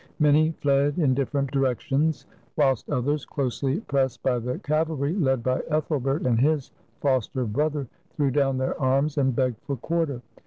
Many 0.17 0.49
fled 0.53 0.97
in 0.97 1.13
difi'erent 1.13 1.51
directions, 1.51 2.25
whilst 2.57 2.89
others, 2.89 3.23
closely 3.23 3.81
pressed 3.81 4.23
by 4.23 4.39
the 4.39 4.57
cavalry 4.57 5.13
led 5.13 5.43
by 5.43 5.61
Ethelbert 5.69 6.25
and 6.25 6.41
his 6.41 6.71
foster 7.01 7.45
brother, 7.45 7.87
threw 8.15 8.31
down 8.31 8.57
their 8.57 8.81
arms 8.81 9.19
and 9.19 9.35
begged 9.35 9.61
for 9.61 9.75
quarter. 9.75 10.23